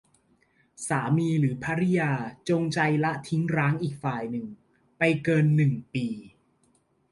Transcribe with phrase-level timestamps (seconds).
[0.87, 2.11] สามีหรือภริยา
[2.49, 4.45] จงใจละทิ้งร้างอีกฝ่ายหนึ่ง
[4.97, 6.07] ไปเกิน หนึ่ง ปี